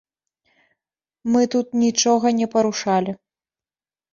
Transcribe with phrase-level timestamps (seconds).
[1.35, 3.11] Мы тут нічога не парушалі.